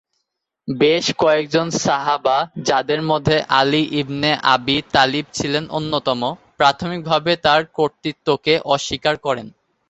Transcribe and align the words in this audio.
বেশ 0.67 1.05
কয়েকজন 1.19 1.67
সাহাবা, 1.79 2.37
যাঁদের 2.67 3.01
মধ্যে 3.01 3.37
আলী 3.59 3.83
ইবনে 4.01 4.31
আবী 4.53 4.77
তালিব 4.93 5.25
ছিলেন 5.33 5.63
অন্যতম, 5.77 6.21
প্রাথমিকভাবে 6.57 7.31
তাঁর 7.45 7.61
কর্তৃত্বকে 7.77 8.53
অস্বীকার 8.73 9.15
করেন। 9.25 9.47